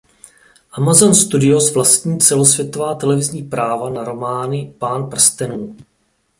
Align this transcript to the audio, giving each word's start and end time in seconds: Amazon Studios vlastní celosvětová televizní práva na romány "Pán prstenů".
Amazon 0.73 1.13
Studios 1.15 1.73
vlastní 1.73 2.19
celosvětová 2.19 2.95
televizní 2.95 3.43
práva 3.43 3.89
na 3.89 4.03
romány 4.03 4.73
"Pán 4.79 5.09
prstenů". 5.09 5.75